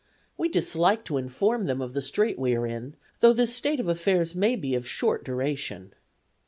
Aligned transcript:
We 0.35 0.49
dislike 0.49 1.03
to 1.05 1.17
inform 1.17 1.67
them 1.67 1.79
of 1.79 1.93
the 1.93 2.01
strait 2.01 2.39
we 2.39 2.55
are 2.55 2.65
in, 2.65 2.95
though 3.19 3.33
this 3.33 3.55
state 3.55 3.79
of 3.79 3.87
affairs 3.87 4.33
may 4.33 4.55
be 4.55 4.73
of 4.73 4.87
short 4.87 5.23
duration." 5.23 5.93